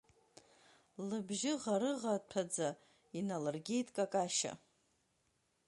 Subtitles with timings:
[1.07, 2.69] Лыбжьы ӷарыӷаҭәаӡа
[3.19, 4.53] иналыргеит Какашьа.